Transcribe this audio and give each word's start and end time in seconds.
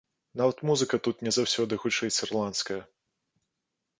Нават 0.39 0.61
музыка 0.69 0.95
тут 1.07 1.19
не 1.27 1.33
заўсёды 1.37 1.77
гучыць 1.83 2.11
ірландская. 2.27 2.81